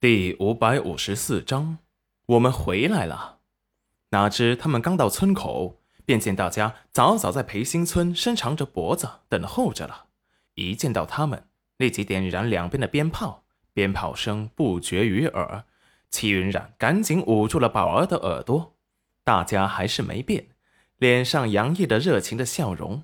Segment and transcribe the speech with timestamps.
[0.00, 1.78] 第五百五十四章，
[2.26, 3.38] 我们回来了。
[4.10, 10.04] 哪知他们刚到村口，便见大家早早在培新村伸长着脖子等候着了。
[10.54, 11.48] 一见到他们，
[11.78, 13.42] 立即点燃两边的鞭炮，
[13.72, 15.64] 鞭炮声不绝于耳。
[16.12, 18.76] 齐云冉赶紧捂住了宝儿的耳朵。
[19.24, 20.46] 大家还是没变，
[20.98, 23.02] 脸上洋溢着热情的笑容。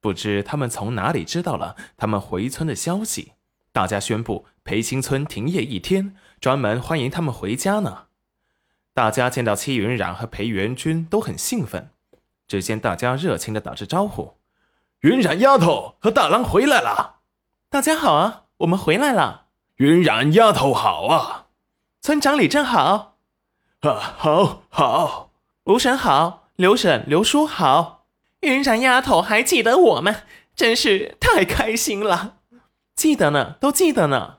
[0.00, 3.32] 不知他们从哪里知道了他们回村的消息。
[3.76, 6.16] 大家宣布培新村停业一天。
[6.40, 8.04] 专门欢迎他们回家呢。
[8.94, 11.90] 大家见到戚云染和裴元君都很兴奋。
[12.48, 14.38] 只见大家热情的打着招呼
[15.00, 17.16] ：“云染丫头和大郎回来了。
[17.68, 19.48] ”“大家好啊，我们回来了。
[19.76, 21.48] ”“云染丫头好啊。
[22.00, 23.18] ”“村长李正好。
[23.80, 25.32] ”“啊，好好。
[25.64, 28.06] ”“吴婶好，刘婶、刘叔好。
[28.40, 30.22] ”“云染丫头还记得我们，
[30.54, 32.36] 真是太开心了。
[32.96, 34.38] ”“记得呢，都记得呢。”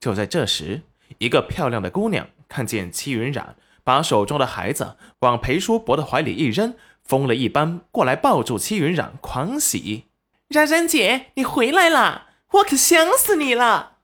[0.00, 0.82] 就在这时。
[1.18, 6.74] 一个漂亮的姑娘看见戚云染，把手中的孩子往裴叔伯的怀里一扔，
[7.04, 10.06] 疯了一般过来抱住戚云染，狂喜
[10.48, 13.98] ：“冉冉姐，你回来了，我可想死你了！”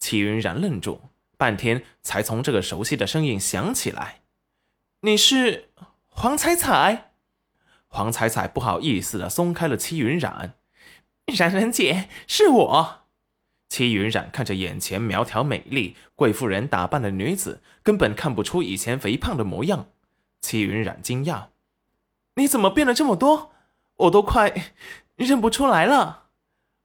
[0.00, 1.02] 戚云染愣住，
[1.36, 4.22] 半天才从这个熟悉的声音想起来
[5.02, 5.70] ：“你是
[6.08, 7.12] 黄彩彩。”
[7.86, 10.54] 黄彩彩不好意思的松开了戚云染
[11.32, 12.98] ：“冉冉姐，是我。”
[13.72, 19.86] 戚云染看着眼前苗条美丽、贵妇人打扮的女子，根本看不出以前肥胖的模样。
[20.42, 21.44] 戚云染惊讶
[22.36, 23.52] ：“你怎么变了这么多？
[23.96, 24.74] 我都快
[25.16, 26.24] 认不出来了。”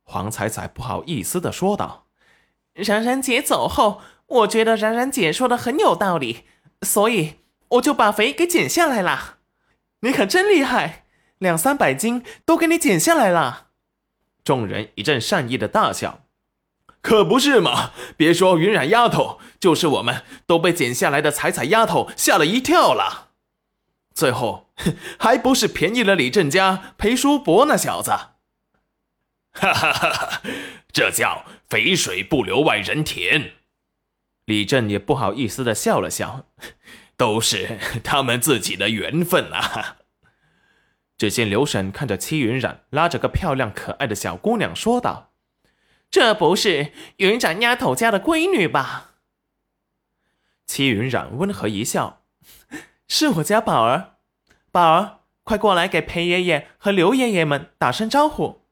[0.08, 2.08] 黄彩彩不好意思的说道
[2.72, 6.46] ：“冉冉姐走后，我觉得冉冉姐说的很有道理，
[6.84, 7.34] 所以
[7.68, 9.40] 我就把肥给减下来了。
[10.00, 11.04] 你可真厉害，
[11.40, 13.72] 两三百斤都给你减下来了。”
[14.46, 16.24] 众人一阵善意的大笑。
[17.08, 17.94] 可不是嘛！
[18.18, 23.30] 别说云染丫头，就是我们都被剪下来的彩彩丫头吓了一跳了。
[24.14, 24.74] 最后
[25.18, 28.12] 还不是便宜了李振家裴叔伯那小子？
[28.12, 30.42] 哈哈哈哈！
[30.92, 33.54] 这叫肥水不流外人田。
[34.44, 36.48] 李振也不好意思的笑了笑，
[37.16, 39.96] 都是他们自己的缘分啊。
[41.18, 45.32] 只见刘婶看着戚云染拉着个漂亮可爱的小姑娘说道。
[46.20, 49.12] 这不是云染丫头家的闺女吧？
[50.66, 52.24] 戚云染温和一笑
[53.08, 54.16] ：“是我家宝儿，
[54.72, 58.64] 宝儿，快过来给裴爷爷和刘爷爷们打声招呼。”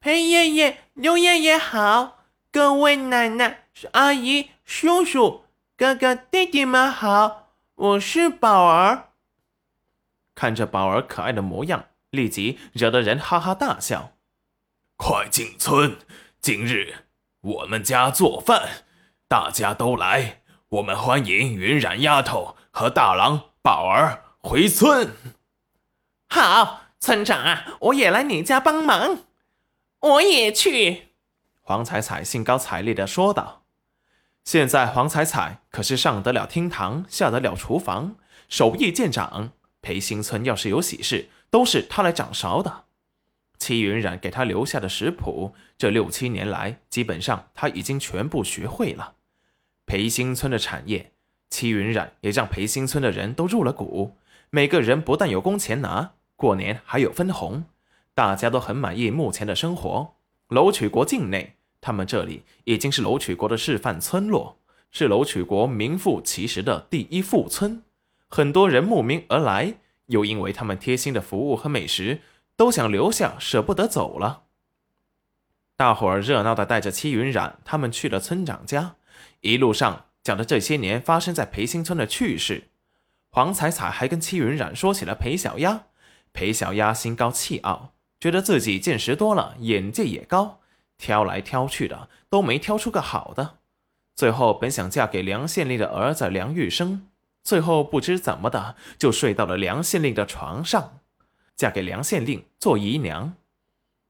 [0.00, 5.44] 裴爷爷、刘爷爷好，各位奶奶、阿姨、叔叔、
[5.76, 9.10] 哥哥、弟弟们好，我是宝儿。
[10.34, 14.14] 看着宝儿可爱的模样，立即惹得人哈哈大笑。
[14.96, 15.98] 快进村！
[16.42, 17.04] 今日
[17.40, 18.68] 我们家做饭，
[19.28, 25.14] 大家都来，我们欢迎云染丫头和大郎宝儿回村。
[26.28, 29.18] 好，村长啊，我也来你家帮忙，
[30.00, 31.12] 我也去。
[31.60, 33.62] 黄彩彩兴高采烈地说道
[34.42, 38.16] ：“现在黄彩彩可是上得了厅堂，下得了厨房，
[38.48, 39.52] 手艺见长。
[39.80, 42.86] 裴新村要是有喜事，都是她来掌勺的。”
[43.62, 49.14] 戚云染给他留下的食谱，这六七年来，基本上他已经全部学会了。
[49.86, 51.12] 裴新村的产业，
[51.48, 54.16] 戚云染也让裴新村的人都入了股，
[54.50, 57.66] 每个人不但有工钱拿，过年还有分红，
[58.16, 60.16] 大家都很满意目前的生活。
[60.48, 64.58] 楼曲国境内，他们这里已经是楼曲国的示范村落，
[64.90, 67.84] 是楼曲国名副其实的第一富村，
[68.26, 69.74] 很多人慕名而来，
[70.06, 72.22] 又因为他们贴心的服务和美食。
[72.56, 74.44] 都想留下，舍不得走了。
[75.76, 78.96] 大伙儿热闹的带着戚云染他们去了村长家，
[79.40, 82.68] 一路上讲着这些年发生在裴新村的趣事。
[83.30, 85.86] 黄彩彩还跟戚云染说起了裴小丫。
[86.34, 90.60] 裴小丫心高气傲，觉得自己见识多了，眼界也高，
[90.96, 93.58] 挑来挑去的都没挑出个好的。
[94.14, 97.08] 最后本想嫁给梁县令的儿子梁玉生，
[97.42, 101.00] 最后不知怎么的就睡到了梁县令的床上。
[101.62, 103.34] 嫁给梁县令做姨娘，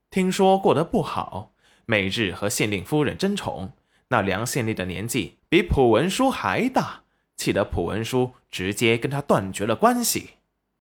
[0.08, 1.52] 听说过得不好，
[1.84, 3.74] 每日和县令夫人争宠。
[4.08, 7.02] 那梁县令的年纪比普文书还大，
[7.36, 10.30] 气得普文书直接跟他断绝了关系。